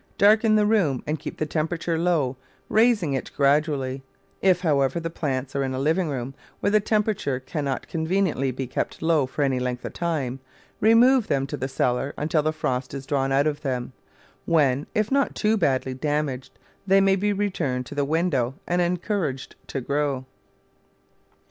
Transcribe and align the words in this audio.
Darken 0.17 0.55
the 0.55 0.65
room 0.65 1.03
and 1.05 1.19
keep 1.19 1.37
the 1.37 1.45
tempera 1.45 1.77
ture 1.77 1.99
low, 1.99 2.35
raising 2.69 3.13
it 3.13 3.29
gradually. 3.37 4.01
If, 4.41 4.61
however, 4.61 4.99
the 4.99 5.11
plants 5.11 5.55
are 5.55 5.63
in 5.63 5.75
a 5.75 5.79
living 5.79 6.09
room, 6.09 6.33
where 6.59 6.71
the 6.71 6.79
temperature 6.79 7.39
cannot 7.39 7.87
conveniently 7.87 8.49
be 8.49 8.65
kept 8.65 9.03
low 9.03 9.27
for 9.27 9.43
any 9.43 9.59
length 9.59 9.85
of 9.85 9.93
time, 9.93 10.39
re 10.79 10.95
move 10.95 11.27
them 11.27 11.45
to 11.45 11.55
the 11.55 11.67
cellar 11.67 12.15
until 12.17 12.41
the 12.41 12.51
frost 12.51 12.95
is 12.95 13.05
drawn 13.05 13.31
out 13.31 13.45
of 13.45 13.61
them, 13.61 13.93
when, 14.45 14.87
if 14.95 15.11
not 15.11 15.35
too 15.35 15.55
badly 15.55 15.93
damaged, 15.93 16.57
they 16.87 16.99
may 16.99 17.15
be 17.15 17.31
returned 17.31 17.85
to 17.85 17.93
the 17.93 18.03
window 18.03 18.55
and 18.65 18.81
encouraged 18.81 19.55
to 19.67 19.81
grow. 19.81 20.25